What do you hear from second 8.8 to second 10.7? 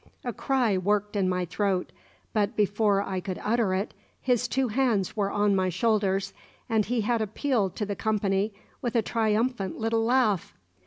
with a triumphant little laugh.